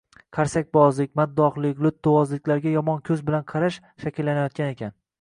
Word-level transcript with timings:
qarsakbozlik, 0.35 1.11
maddohlik, 1.19 1.85
lo‘ttivozliklarga 1.87 2.75
yomon 2.79 3.07
ko‘z 3.11 3.25
bilan 3.31 3.49
qarash 3.55 3.81
shakllanayotgan 4.07 4.79
ekan 4.79 5.01